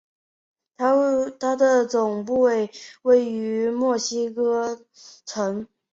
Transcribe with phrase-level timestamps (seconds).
[1.37, 2.39] 它的总部
[3.03, 4.83] 位于墨西哥
[5.27, 5.67] 城。